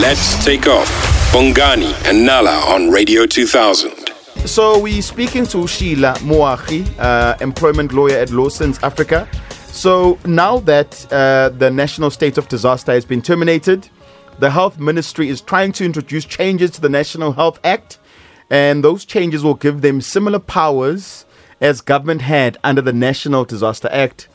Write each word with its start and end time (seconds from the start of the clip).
Let's 0.00 0.42
take 0.42 0.66
off. 0.66 0.88
Bongani 1.30 1.92
and 2.08 2.24
Nala 2.24 2.64
on 2.74 2.90
Radio 2.90 3.26
2000. 3.26 3.92
So 4.46 4.78
we're 4.78 5.02
speaking 5.02 5.44
to 5.48 5.66
Sheila 5.66 6.14
Moagi, 6.20 6.88
uh, 6.98 7.36
employment 7.42 7.92
lawyer 7.92 8.16
at 8.16 8.30
Lawtons 8.30 8.78
Africa. 8.82 9.28
So 9.66 10.18
now 10.24 10.60
that 10.60 11.06
uh, 11.12 11.50
the 11.50 11.70
national 11.70 12.10
state 12.10 12.38
of 12.38 12.48
disaster 12.48 12.92
has 12.92 13.04
been 13.04 13.20
terminated, 13.20 13.90
the 14.38 14.50
health 14.50 14.78
ministry 14.78 15.28
is 15.28 15.42
trying 15.42 15.72
to 15.72 15.84
introduce 15.84 16.24
changes 16.24 16.70
to 16.70 16.80
the 16.80 16.88
National 16.88 17.32
Health 17.32 17.60
Act, 17.62 17.98
and 18.48 18.82
those 18.82 19.04
changes 19.04 19.44
will 19.44 19.52
give 19.52 19.82
them 19.82 20.00
similar 20.00 20.38
powers 20.38 21.26
as 21.60 21.82
government 21.82 22.22
had 22.22 22.56
under 22.64 22.80
the 22.80 22.94
National 22.94 23.44
Disaster 23.44 23.90
Act. 23.92 24.28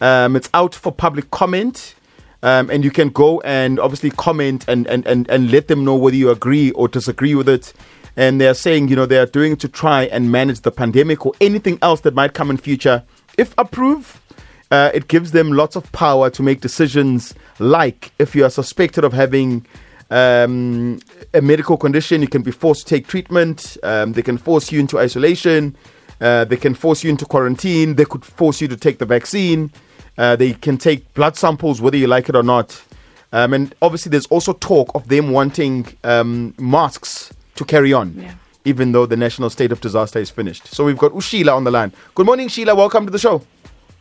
Um, 0.00 0.34
it's 0.34 0.48
out 0.54 0.74
for 0.74 0.90
public 0.90 1.30
comment. 1.30 1.94
Um, 2.42 2.70
and 2.70 2.82
you 2.82 2.90
can 2.90 3.10
go 3.10 3.40
and 3.42 3.78
obviously 3.78 4.10
comment 4.10 4.64
and, 4.66 4.86
and, 4.86 5.06
and, 5.06 5.28
and 5.28 5.50
let 5.50 5.68
them 5.68 5.84
know 5.84 5.94
whether 5.94 6.16
you 6.16 6.30
agree 6.30 6.70
or 6.72 6.88
disagree 6.88 7.34
with 7.34 7.48
it. 7.48 7.72
And 8.16 8.40
they're 8.40 8.54
saying, 8.54 8.88
you 8.88 8.96
know, 8.96 9.06
they 9.06 9.18
are 9.18 9.26
doing 9.26 9.56
to 9.56 9.68
try 9.68 10.04
and 10.04 10.32
manage 10.32 10.60
the 10.62 10.72
pandemic 10.72 11.26
or 11.26 11.32
anything 11.40 11.78
else 11.82 12.00
that 12.00 12.14
might 12.14 12.32
come 12.32 12.50
in 12.50 12.56
future. 12.56 13.04
If 13.36 13.54
approved, 13.58 14.18
uh, 14.70 14.90
it 14.94 15.08
gives 15.08 15.32
them 15.32 15.52
lots 15.52 15.76
of 15.76 15.90
power 15.92 16.30
to 16.30 16.42
make 16.42 16.60
decisions 16.60 17.34
like 17.58 18.12
if 18.18 18.34
you 18.34 18.44
are 18.44 18.50
suspected 18.50 19.04
of 19.04 19.12
having 19.12 19.66
um, 20.10 21.00
a 21.34 21.40
medical 21.40 21.76
condition, 21.76 22.20
you 22.20 22.28
can 22.28 22.42
be 22.42 22.50
forced 22.50 22.86
to 22.86 22.94
take 22.94 23.06
treatment, 23.06 23.76
um, 23.82 24.12
they 24.12 24.22
can 24.22 24.38
force 24.38 24.72
you 24.72 24.80
into 24.80 24.98
isolation, 24.98 25.76
uh, 26.20 26.44
they 26.44 26.56
can 26.56 26.74
force 26.74 27.04
you 27.04 27.10
into 27.10 27.24
quarantine, 27.24 27.94
they 27.94 28.04
could 28.04 28.24
force 28.24 28.60
you 28.60 28.68
to 28.68 28.76
take 28.76 28.98
the 28.98 29.06
vaccine. 29.06 29.72
Uh, 30.18 30.36
they 30.36 30.52
can 30.52 30.76
take 30.78 31.12
blood 31.14 31.36
samples 31.36 31.80
whether 31.80 31.96
you 31.96 32.06
like 32.06 32.28
it 32.28 32.36
or 32.36 32.42
not. 32.42 32.82
Um, 33.32 33.54
and 33.54 33.74
obviously, 33.80 34.10
there's 34.10 34.26
also 34.26 34.52
talk 34.54 34.90
of 34.94 35.08
them 35.08 35.30
wanting 35.30 35.86
um, 36.04 36.54
masks 36.58 37.32
to 37.54 37.64
carry 37.64 37.92
on, 37.92 38.14
Yeah. 38.18 38.34
even 38.64 38.92
though 38.92 39.06
the 39.06 39.16
national 39.16 39.50
state 39.50 39.70
of 39.72 39.80
disaster 39.80 40.18
is 40.18 40.30
finished. 40.30 40.66
So 40.68 40.84
we've 40.84 40.98
got 40.98 41.12
Ushila 41.12 41.54
on 41.54 41.64
the 41.64 41.70
line. 41.70 41.92
Good 42.14 42.26
morning, 42.26 42.48
Sheila. 42.48 42.74
Welcome 42.74 43.06
to 43.06 43.12
the 43.12 43.18
show. 43.18 43.42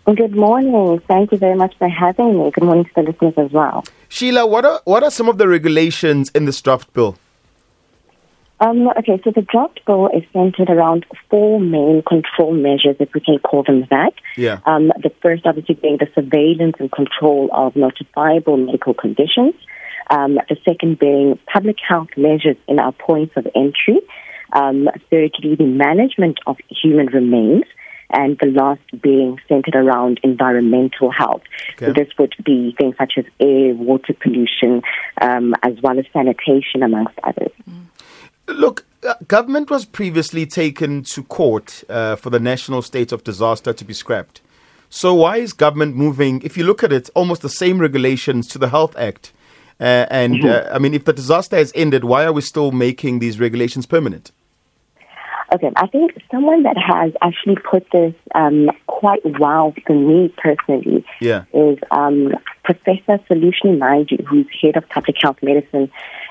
Good 0.06 0.36
morning. 0.36 1.00
Thank 1.08 1.32
you 1.32 1.38
very 1.38 1.56
much 1.56 1.78
for 1.78 1.88
having 1.88 2.40
me. 2.40 2.50
Good 2.50 2.64
morning 2.64 2.86
to 2.86 2.92
the 2.96 3.04
listeners 3.04 3.36
as 3.38 3.52
well. 3.52 3.84
Sheila, 4.08 4.48
what 4.48 4.66
are 4.66 4.82
what 4.86 5.04
are 5.04 5.12
some 5.12 5.30
of 5.30 5.38
the 5.38 5.48
regulations 5.48 6.32
in 6.34 6.46
this 6.46 6.60
draft 6.62 6.92
bill? 6.94 7.16
Um, 8.62 8.90
okay, 8.90 9.22
so 9.24 9.32
the 9.34 9.42
draft 9.42 9.80
bill 9.86 10.08
is 10.08 10.24
centered 10.34 10.70
around 10.70 11.06
four 11.30 11.62
main 11.62 12.04
control 12.06 12.54
measures, 12.54 12.98
if 13.00 13.14
we 13.14 13.22
can 13.22 13.40
call 13.40 13.64
them 13.64 13.86
that. 13.90 14.14
Yeah. 14.36 14.60
Um, 14.66 14.92
the 15.02 15.12
first, 15.22 15.46
obviously, 15.46 15.76
being 15.76 15.98
the 15.98 16.08
surveillance 16.14 16.76
and 16.80 16.92
control 16.92 17.50
of 17.54 17.74
notifiable 17.76 18.64
medical 18.66 18.94
conditions. 18.94 19.54
Um, 20.10 20.40
the 20.50 20.58
second 20.68 21.00
being 21.00 21.40
public 21.52 21.78
health 21.88 22.10
measures 22.18 22.58
in 22.68 22.80
our 22.80 22.92
points 22.92 23.34
of 23.38 23.48
entry. 23.56 24.02
Um, 24.52 24.90
thirdly, 25.10 25.56
the 25.56 25.66
management 25.66 26.40
of 26.46 26.58
human 26.70 27.08
remains. 27.08 27.64
And 28.12 28.40
the 28.42 28.48
last 28.48 28.82
being 29.04 29.38
centered 29.48 29.76
around 29.76 30.20
environmental 30.24 31.12
health. 31.12 31.44
So 31.78 31.94
this 31.94 32.08
would 32.18 32.34
be 32.44 32.74
things 32.76 32.96
such 32.98 33.14
as 33.18 33.26
air, 33.40 33.76
water 33.76 34.16
pollution, 34.20 34.82
um, 35.22 35.54
as 35.62 35.80
well 35.84 36.00
as 36.00 36.06
sanitation, 36.12 36.82
amongst 36.82 37.20
others. 37.24 37.52
Look, 38.50 38.86
uh, 39.08 39.14
government 39.28 39.70
was 39.70 39.86
previously 39.86 40.46
taken 40.46 41.04
to 41.04 41.24
court 41.24 41.84
uh, 41.90 42.16
for 42.16 42.30
the 42.30 42.40
national 42.40 42.82
state 42.82 43.12
of 43.12 43.24
disaster 43.24 43.74
to 43.74 43.86
be 43.86 43.94
scrapped. 43.94 44.42
So 44.90 45.14
why 45.14 45.38
is 45.38 45.54
government 45.54 45.96
moving? 45.96 46.42
If 46.42 46.58
you 46.58 46.64
look 46.66 46.84
at 46.84 46.92
it, 46.92 47.10
almost 47.16 47.42
the 47.42 47.50
same 47.50 47.80
regulations 47.80 48.48
to 48.50 48.58
the 48.58 48.70
Health 48.70 48.98
Act. 48.98 49.32
Uh, 49.80 50.06
and 50.10 50.44
uh, 50.44 50.70
I 50.74 50.80
mean, 50.80 50.94
if 50.94 51.06
the 51.06 51.14
disaster 51.14 51.56
has 51.56 51.72
ended, 51.76 52.04
why 52.04 52.26
are 52.26 52.34
we 52.34 52.42
still 52.42 52.72
making 52.72 53.20
these 53.20 53.40
regulations 53.40 53.86
permanent? 53.86 54.32
Okay, 55.54 55.72
I 55.78 55.88
think 55.88 56.12
someone 56.30 56.64
that 56.64 56.78
has 56.78 57.12
actually 57.22 57.56
put 57.56 57.88
this 57.92 58.14
um, 58.36 58.70
quite 58.88 59.22
well 59.40 59.74
for 59.86 59.94
me 59.96 60.34
personally 60.38 61.04
Yeah. 61.22 61.46
is 61.54 61.78
um, 61.92 62.34
Professor 62.70 63.18
Saloshni 63.28 63.80
Naidoo, 63.80 64.24
who's 64.28 64.46
head 64.62 64.78
of 64.78 64.88
public 64.90 65.16
health 65.20 65.38
medicine 65.42 65.90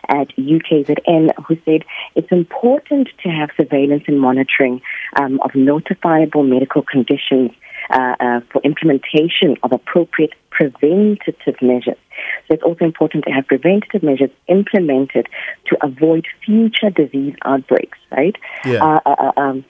at 0.09 0.29
UKZN, 0.37 1.31
who 1.45 1.59
said 1.65 1.83
it's 2.15 2.31
important 2.31 3.09
to 3.25 3.29
have 3.29 3.51
surveillance 3.57 4.05
and 4.07 4.21
monitoring 4.21 4.81
um, 5.21 5.41
of 5.41 5.51
notifiable 5.53 6.49
medical 6.49 6.83
conditions 6.83 7.51
uh, 7.91 8.15
uh, 8.21 8.41
for 8.53 8.63
implementation 8.63 9.57
of 9.65 9.73
appropriate 9.73 10.35
preventative 10.51 11.57
measures. 11.61 11.99
So 12.47 12.55
it's 12.55 12.63
also 12.63 12.85
important 12.85 13.25
to 13.25 13.33
have 13.33 13.49
preventative 13.49 14.05
measures 14.05 14.31
implemented 14.47 15.27
to 15.67 15.77
avoid 15.85 16.25
future 16.47 16.91
disease 16.91 17.35
outbreaks, 17.45 17.99
right? 18.13 18.37
Yeah. 18.65 18.85
Uh, 18.85 19.01
uh, 19.07 19.33
uh, 19.37 19.41
um, 19.41 19.65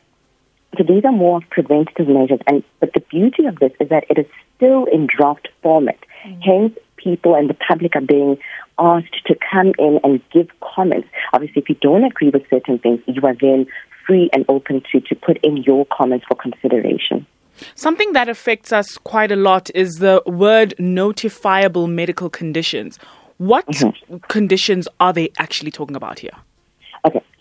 so 0.77 0.85
these 0.85 1.05
are 1.07 1.13
more 1.13 1.41
preventative 1.51 2.09
measures, 2.09 2.41
and 2.47 2.63
but 2.79 2.93
the 2.93 3.01
beauty 3.01 3.47
of 3.47 3.59
this 3.59 3.73
is 3.81 3.89
that 3.89 4.05
it 4.11 4.19
is 4.19 4.27
still 4.57 4.85
in 4.85 5.07
draft 5.07 5.49
format. 5.63 5.99
Hence, 6.23 6.77
people 6.97 7.35
and 7.35 7.49
the 7.49 7.55
public 7.55 7.97
are 7.97 8.01
being 8.01 8.39
asked 8.79 9.25
to 9.27 9.37
come 9.51 9.73
in 9.79 10.01
and 10.05 10.21
give 10.31 10.49
comments. 10.75 11.09
Obviously, 11.33 11.63
if 11.63 11.69
you 11.69 11.77
don't 11.77 12.05
agree 12.05 12.31
with 12.31 12.43
certain 12.51 12.79
things, 12.79 13.01
you 13.07 13.23
are 13.23 13.35
then 13.41 13.67
free 14.07 14.31
and 14.33 14.45
open 14.49 14.83
to 14.93 15.01
to 15.01 15.15
put 15.15 15.37
in 15.43 15.59
your 15.59 15.87
comments 15.87 16.27
for 16.29 16.35
consideration. 16.35 17.27
Something 17.75 18.13
that 18.13 18.29
affects 18.29 18.73
us 18.73 18.99
quite 18.99 19.33
a 19.33 19.37
lot 19.37 19.71
is 19.75 19.97
the 19.97 20.23
word 20.27 20.75
notifiable 20.79 21.89
medical 21.89 22.31
conditions. 22.31 22.99
What 23.39 23.67
mm-hmm. 23.67 24.17
conditions 24.29 24.89
are 25.01 25.13
they 25.13 25.31
actually 25.39 25.71
talking 25.71 25.97
about 25.97 26.21
here? 26.21 26.37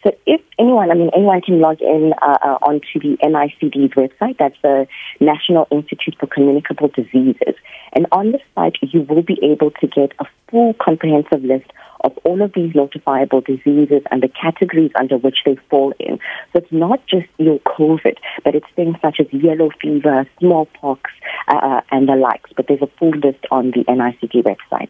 So 0.07 0.15
if 0.25 0.39
anyone, 0.57 0.89
I 0.89 0.93
mean, 0.93 1.09
anyone 1.13 1.41
can 1.41 1.59
log 1.59 1.81
in 1.81 2.13
uh, 2.21 2.37
uh, 2.41 2.57
onto 2.61 2.97
the 2.97 3.17
NICD's 3.21 3.93
website. 3.95 4.37
That's 4.37 4.55
the 4.63 4.87
National 5.19 5.67
Institute 5.69 6.15
for 6.17 6.27
Communicable 6.27 6.87
Diseases. 6.87 7.55
And 7.91 8.07
on 8.13 8.31
the 8.31 8.39
site, 8.55 8.77
you 8.81 9.01
will 9.01 9.21
be 9.21 9.37
able 9.43 9.71
to 9.71 9.87
get 9.87 10.13
a 10.19 10.25
full 10.49 10.75
comprehensive 10.75 11.43
list 11.43 11.69
of 12.05 12.17
all 12.23 12.41
of 12.41 12.53
these 12.53 12.71
notifiable 12.73 13.45
diseases 13.45 14.01
and 14.09 14.23
the 14.23 14.29
categories 14.29 14.91
under 14.97 15.17
which 15.17 15.39
they 15.45 15.57
fall 15.69 15.93
in. 15.99 16.19
So 16.53 16.59
it's 16.59 16.71
not 16.71 17.05
just 17.07 17.27
your 17.37 17.59
COVID, 17.59 18.15
but 18.45 18.55
it's 18.55 18.67
things 18.77 18.95
such 19.01 19.19
as 19.19 19.27
yellow 19.33 19.71
fever, 19.81 20.25
smallpox, 20.39 21.11
uh, 21.49 21.57
uh, 21.57 21.81
and 21.91 22.07
the 22.07 22.15
likes. 22.15 22.49
But 22.55 22.67
there's 22.69 22.81
a 22.81 22.89
full 22.97 23.11
list 23.11 23.45
on 23.51 23.71
the 23.71 23.83
NICD 23.83 24.43
website. 24.43 24.89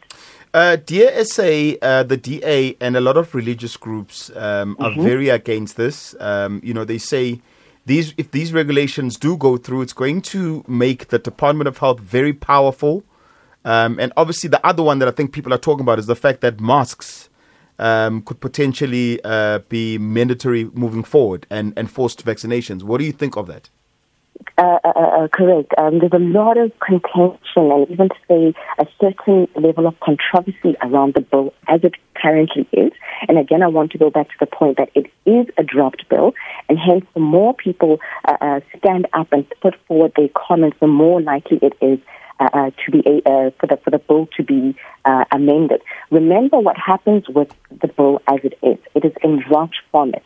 Uh, 0.54 0.78
dear 0.78 1.24
SA, 1.26 1.74
uh, 1.82 2.04
the 2.04 2.18
DA, 2.18 2.76
and 2.80 2.96
a 2.96 3.02
lot 3.02 3.18
of 3.18 3.36
religious 3.36 3.78
groups 3.78 4.32
um, 4.36 4.76
are 4.80 4.94
very 4.96 5.30
against 5.30 5.78
this. 5.78 6.16
Um, 6.20 6.62
you 6.64 6.74
know, 6.74 6.86
they 6.86 6.98
say 6.98 7.42
these 7.86 8.14
if 8.18 8.32
these 8.32 8.54
regulations 8.54 9.18
do 9.18 9.38
go 9.38 9.58
through, 9.58 9.82
it's 9.82 9.94
going 9.94 10.22
to 10.24 10.64
make 10.68 11.10
the 11.10 11.20
Department 11.20 11.68
of 11.68 11.78
Health 11.78 12.00
very 12.00 12.34
powerful. 12.34 13.04
Um, 13.66 14.00
and 14.00 14.14
obviously, 14.16 14.50
the 14.50 14.66
other 14.66 14.84
one 14.84 15.00
that 15.00 15.08
I 15.08 15.12
think 15.12 15.34
people 15.34 15.54
are 15.54 15.58
talking 15.58 15.82
about 15.82 16.00
is 16.00 16.06
the 16.06 16.16
fact 16.16 16.42
that 16.42 16.60
masks 16.60 17.30
um, 17.80 18.22
could 18.22 18.40
potentially 18.40 19.20
uh, 19.24 19.60
be 19.70 19.98
mandatory 19.98 20.66
moving 20.74 21.04
forward 21.04 21.46
and, 21.50 21.74
and 21.76 21.92
forced 21.92 22.26
vaccinations. 22.26 22.84
What 22.84 23.00
do 23.00 23.06
you 23.06 23.12
think 23.12 23.36
of 23.36 23.48
that? 23.48 23.70
Uh, 24.58 24.80
uh, 24.84 24.90
uh, 24.90 25.28
correct. 25.28 25.74
Um, 25.78 26.00
there's 26.00 26.14
a 26.14 26.20
lot 26.20 26.58
of 26.58 26.72
contention 26.80 27.38
and 27.56 27.90
even 27.90 28.10
to 28.10 28.16
say 28.28 28.54
a 28.80 28.88
certain 29.00 29.48
level 29.56 29.88
of 29.88 30.00
controversy 30.00 30.76
around 30.82 31.14
the 31.14 31.22
bill 31.22 31.54
as 31.68 31.82
it 31.84 31.94
currently 32.16 32.68
is. 32.72 32.92
And 33.28 33.38
again, 33.38 33.62
I 33.62 33.68
want 33.68 33.92
to 33.92 33.98
go 33.98 34.10
back 34.10 34.30
to 34.30 34.36
the 34.40 34.46
point 34.46 34.78
that 34.78 34.90
it 34.96 35.12
is 35.26 35.48
a 35.58 35.64
draft 35.64 36.08
bill, 36.10 36.34
and 36.70 36.78
hence 36.78 37.06
the 37.14 37.20
more 37.20 37.54
people 37.54 38.00
uh, 38.26 38.38
uh, 38.42 38.60
stand 38.78 39.08
up 39.14 39.28
and 39.32 39.46
put 39.62 39.76
forward 39.88 40.14
their 40.16 40.30
comments, 40.30 40.78
the 40.80 40.88
more 40.88 41.22
likely 41.22 41.60
it 41.62 41.74
is 41.82 42.00
uh, 42.40 42.50
uh, 42.54 42.72
to 42.86 42.92
be 42.92 43.00
uh, 43.26 43.50
for 43.60 43.68
the 43.68 43.78
for 43.84 43.90
the 43.90 44.00
bill 44.00 44.28
to 44.38 44.44
be 44.44 44.76
uh, 45.06 45.26
amended. 45.32 45.82
Remember 46.12 46.60
what 46.60 46.78
happens 46.78 47.28
with 47.28 47.50
the 47.82 47.88
bill 47.88 48.22
as 48.28 48.40
it 48.44 48.54
is. 48.62 48.78
It 48.96 49.06
is 49.06 49.14
in 49.24 49.44
draft 49.48 49.76
format. 49.92 50.24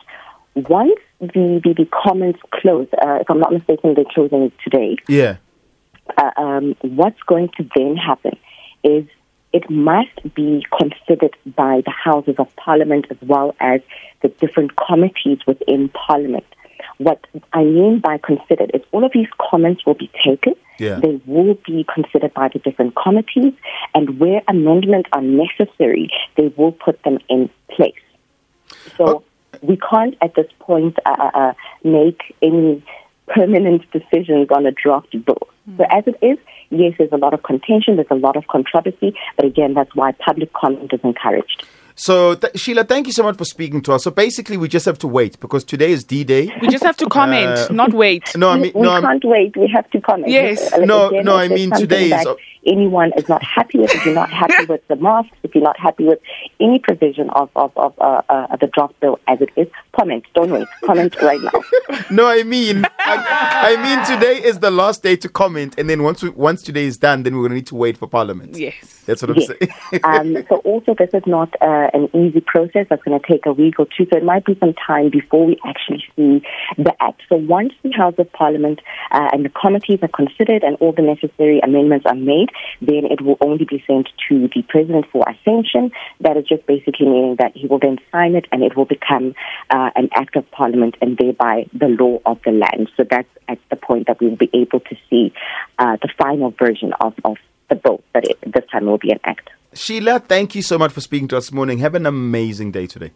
Once 0.54 0.98
the, 1.20 1.60
the, 1.64 1.74
the 1.76 1.86
comments 1.86 2.40
close, 2.50 2.88
uh, 3.02 3.18
if 3.20 3.30
I'm 3.30 3.40
not 3.40 3.52
mistaken, 3.52 3.94
they're 3.94 4.04
closing 4.04 4.52
today. 4.62 4.96
Yeah. 5.08 5.36
Uh, 6.16 6.30
um, 6.36 6.76
what's 6.82 7.20
going 7.22 7.48
to 7.56 7.68
then 7.74 7.96
happen 7.96 8.36
is 8.84 9.06
it 9.52 9.70
must 9.70 10.34
be 10.34 10.66
considered 10.78 11.36
by 11.54 11.82
the 11.84 11.90
Houses 11.90 12.34
of 12.38 12.54
Parliament 12.56 13.06
as 13.10 13.16
well 13.22 13.54
as 13.60 13.80
the 14.22 14.28
different 14.28 14.72
committees 14.76 15.38
within 15.46 15.88
Parliament. 15.90 16.44
What 16.98 17.26
I 17.52 17.64
mean 17.64 18.00
by 18.00 18.18
considered 18.18 18.70
is 18.74 18.82
all 18.92 19.04
of 19.04 19.12
these 19.12 19.28
comments 19.50 19.86
will 19.86 19.94
be 19.94 20.10
taken. 20.24 20.54
Yeah. 20.78 20.98
They 21.00 21.20
will 21.26 21.54
be 21.66 21.86
considered 21.92 22.34
by 22.34 22.48
the 22.52 22.58
different 22.58 22.94
committees, 22.96 23.52
and 23.94 24.18
where 24.18 24.42
amendments 24.48 25.08
are 25.12 25.22
necessary, 25.22 26.10
they 26.36 26.52
will 26.56 26.72
put 26.72 27.02
them 27.04 27.18
in 27.28 27.50
place. 27.70 27.94
So 28.96 29.04
Oh. 29.06 29.24
We 29.62 29.76
can't 29.78 30.14
at 30.20 30.34
this 30.34 30.46
point 30.60 30.98
uh, 31.06 31.10
uh, 31.18 31.30
uh, 31.34 31.52
make 31.84 32.34
any 32.42 32.82
permanent 33.28 33.82
decisions 33.92 34.48
on 34.54 34.66
a 34.66 34.72
draft 34.72 35.12
bill. 35.24 35.38
So 35.76 35.84
as 35.90 36.04
it 36.06 36.16
is, 36.20 36.38
yes, 36.70 36.94
there's 36.98 37.12
a 37.12 37.16
lot 37.16 37.34
of 37.34 37.42
contention, 37.44 37.96
there's 37.96 38.08
a 38.10 38.16
lot 38.16 38.36
of 38.36 38.46
controversy, 38.48 39.14
but 39.36 39.44
again, 39.46 39.74
that's 39.74 39.94
why 39.94 40.12
public 40.12 40.52
comment 40.52 40.92
is 40.92 41.00
encouraged. 41.04 41.64
So, 41.94 42.34
th- 42.34 42.58
Sheila, 42.58 42.84
thank 42.84 43.06
you 43.06 43.12
so 43.12 43.22
much 43.22 43.36
for 43.36 43.44
speaking 43.44 43.82
to 43.82 43.92
us. 43.92 44.02
So, 44.04 44.10
basically, 44.10 44.56
we 44.56 44.66
just 44.66 44.86
have 44.86 44.98
to 45.00 45.06
wait 45.06 45.38
because 45.40 45.62
today 45.62 45.92
is 45.92 46.04
D 46.04 46.24
Day. 46.24 46.50
We 46.62 46.68
just 46.68 46.82
have 46.82 46.96
to 46.96 47.06
comment, 47.06 47.58
Uh, 47.58 47.68
not 47.70 47.92
wait. 47.92 48.34
No, 48.34 48.48
I 48.48 48.58
mean, 48.58 48.72
we 48.74 48.80
no, 48.80 48.90
I'm, 48.92 49.02
can't 49.02 49.24
wait. 49.26 49.54
We 49.58 49.68
have 49.68 49.88
to 49.90 50.00
comment. 50.00 50.30
Yes. 50.30 50.72
Uh, 50.72 50.78
No, 50.78 51.08
again, 51.08 51.24
no, 51.26 51.36
I 51.36 51.48
mean, 51.48 51.70
today 51.70 52.04
is- 52.04 52.10
that 52.24 52.36
anyone 52.66 53.12
is 53.16 53.28
not 53.28 53.42
happy 53.42 53.78
with. 53.78 53.94
If 53.94 54.04
you're 54.04 54.14
not 54.14 54.30
happy 54.30 54.64
with 54.66 54.86
the 54.88 54.96
masks, 54.96 55.36
if 55.42 55.54
you're 55.54 55.64
not 55.64 55.78
happy 55.78 56.04
with 56.04 56.18
any 56.60 56.78
provision 56.78 57.30
of 57.30 57.50
of 57.56 57.72
of 57.76 57.94
uh, 58.00 58.22
uh, 58.28 58.56
the 58.56 58.66
draft 58.68 58.98
bill 59.00 59.18
as 59.28 59.40
it 59.40 59.50
is, 59.56 59.68
comment. 59.96 60.24
Don't 60.34 60.50
wait. 60.50 60.68
Comment 60.84 61.14
right 61.22 61.40
now. 61.40 61.50
no, 62.10 62.26
I 62.26 62.42
mean, 62.42 62.84
I, 63.00 63.76
I 63.76 63.82
mean, 63.82 64.18
today 64.18 64.42
is 64.46 64.58
the 64.60 64.70
last 64.70 65.02
day 65.02 65.16
to 65.16 65.28
comment, 65.28 65.74
and 65.78 65.88
then 65.88 66.02
once 66.02 66.22
we, 66.22 66.30
once 66.30 66.62
today 66.62 66.84
is 66.84 66.96
done, 66.98 67.22
then 67.22 67.34
we're 67.34 67.42
going 67.42 67.50
to 67.50 67.56
need 67.56 67.66
to 67.68 67.74
wait 67.76 67.98
for 67.98 68.06
Parliament. 68.06 68.56
Yes. 68.56 69.02
That's 69.06 69.22
what 69.22 69.30
I'm 69.30 69.36
Yes. 69.36 69.48
saying. 69.48 70.00
um, 70.04 70.44
so 70.48 70.56
also 70.58 70.94
this 70.94 71.10
is 71.12 71.22
not 71.26 71.52
uh, 71.60 71.88
an 71.92 72.08
easy 72.14 72.40
process 72.40 72.86
that's 72.88 73.02
going 73.02 73.18
to 73.18 73.26
take 73.26 73.46
a 73.46 73.52
week 73.52 73.78
or 73.78 73.86
two. 73.86 74.06
So 74.12 74.16
it 74.16 74.24
might 74.24 74.44
be 74.44 74.56
some 74.60 74.74
time 74.74 75.10
before 75.10 75.44
we 75.46 75.56
actually 75.64 76.04
see 76.14 76.42
the 76.78 76.94
act. 77.00 77.22
So 77.28 77.36
once 77.36 77.72
the 77.82 77.90
House 77.92 78.14
of 78.18 78.30
Parliament 78.32 78.80
uh, 79.10 79.28
and 79.32 79.44
the 79.44 79.48
committees 79.48 79.98
are 80.02 80.08
considered 80.08 80.62
and 80.62 80.76
all 80.80 80.92
the 80.92 81.02
necessary 81.02 81.60
amendments 81.60 82.06
are 82.06 82.14
made, 82.14 82.50
then 82.80 83.04
it 83.04 83.20
will 83.20 83.36
only 83.40 83.64
be 83.64 83.82
sent 83.86 84.08
to 84.28 84.48
the 84.54 84.62
President 84.68 85.06
for 85.12 85.24
ascension. 85.28 85.90
That 86.20 86.36
is 86.36 86.46
just 86.46 86.66
basically 86.66 87.06
meaning 87.06 87.36
that 87.38 87.52
he 87.56 87.66
will 87.66 87.78
then 87.78 87.98
sign 88.10 88.34
it 88.34 88.46
and 88.52 88.62
it 88.62 88.76
will 88.76 88.84
become 88.84 89.34
uh, 89.70 89.90
an 89.94 90.08
act 90.12 90.36
of 90.36 90.50
Parliament 90.50 90.96
and 91.00 91.16
thereby 91.16 91.66
the 91.72 91.88
law 91.88 92.20
of 92.26 92.38
the 92.44 92.52
land. 92.52 92.90
So 92.96 93.04
that's 93.08 93.28
at 93.48 93.58
the 93.70 93.76
point 93.76 94.06
that 94.06 94.20
we 94.20 94.28
will 94.28 94.36
be 94.36 94.50
able 94.52 94.80
to 94.80 94.96
see 95.08 95.32
uh, 95.78 95.96
the 96.00 96.08
final 96.18 96.50
version 96.50 96.92
of, 97.00 97.14
of 97.24 97.36
the 97.68 97.76
bill, 97.76 98.02
but 98.12 98.24
it, 98.24 98.38
this 98.42 98.64
time 98.70 98.86
it 98.86 98.90
will 98.90 98.98
be 98.98 99.10
an 99.10 99.20
act. 99.24 99.50
Sheila, 99.74 100.20
thank 100.20 100.54
you 100.54 100.62
so 100.62 100.78
much 100.78 100.92
for 100.92 101.00
speaking 101.00 101.28
to 101.28 101.38
us 101.38 101.46
this 101.46 101.52
morning. 101.52 101.78
Have 101.78 101.94
an 101.94 102.06
amazing 102.06 102.72
day 102.72 102.86
today. 102.86 103.12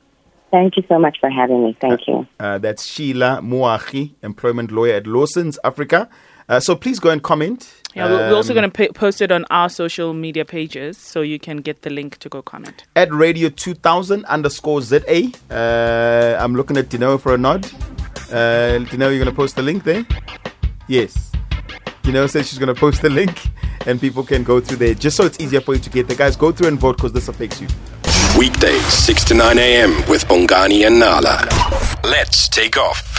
Thank 0.50 0.76
you 0.76 0.84
so 0.88 0.98
much 0.98 1.18
for 1.20 1.28
having 1.28 1.64
me. 1.64 1.76
Thank 1.80 2.06
you. 2.06 2.26
Uh, 2.38 2.58
that's 2.58 2.86
Sheila 2.86 3.40
Moagi, 3.42 4.14
employment 4.22 4.70
lawyer 4.70 4.94
at 4.94 5.06
Lawton's 5.06 5.58
Africa. 5.64 6.08
Uh, 6.48 6.60
so 6.60 6.76
please 6.76 6.98
go 7.00 7.10
and 7.10 7.22
comment. 7.22 7.82
Yeah, 7.96 8.10
we're 8.10 8.28
we're 8.30 8.36
also 8.36 8.52
um, 8.52 8.56
going 8.56 8.70
to 8.70 8.76
p- 8.76 8.92
post 8.92 9.22
it 9.22 9.32
on 9.32 9.46
our 9.50 9.70
social 9.70 10.12
media 10.12 10.44
pages 10.44 10.98
so 10.98 11.22
you 11.22 11.38
can 11.38 11.56
get 11.58 11.80
the 11.80 11.88
link 11.90 12.18
to 12.18 12.28
go 12.28 12.42
comment. 12.42 12.84
at 12.94 13.10
radio 13.12 13.48
2000 13.48 14.24
underscore 14.26 14.82
ZA. 14.82 15.30
Uh, 15.50 16.36
I'm 16.38 16.54
looking 16.54 16.76
at 16.76 16.90
Dino 16.90 17.16
for 17.16 17.32
a 17.34 17.38
nod. 17.38 17.64
Uh, 18.30 18.78
Dino, 18.90 19.08
you're 19.08 19.18
going 19.24 19.30
to 19.30 19.32
post 19.32 19.56
the 19.56 19.62
link 19.62 19.84
there? 19.84 20.04
Yes. 20.88 21.32
Dino 22.02 22.26
says 22.26 22.48
she's 22.48 22.58
going 22.58 22.74
to 22.74 22.78
post 22.78 23.00
the 23.00 23.08
link 23.10 23.48
and 23.86 23.98
people 23.98 24.22
can 24.24 24.44
go 24.44 24.60
through 24.60 24.76
there 24.76 24.94
just 24.94 25.16
so 25.16 25.24
it's 25.24 25.40
easier 25.40 25.62
for 25.62 25.72
you 25.74 25.80
to 25.80 25.90
get 25.90 26.06
there. 26.06 26.16
Guys, 26.18 26.36
go 26.36 26.52
through 26.52 26.68
and 26.68 26.78
vote 26.78 26.96
because 26.98 27.12
this 27.12 27.28
affects 27.28 27.60
you. 27.62 27.68
Weekdays, 28.38 28.84
6 28.84 29.24
to 29.24 29.34
9 29.34 29.58
a.m. 29.58 29.90
with 30.08 30.26
Bongani 30.26 30.86
and 30.86 30.98
Nala. 30.98 31.48
Let's 32.04 32.48
take 32.50 32.76
off. 32.76 33.15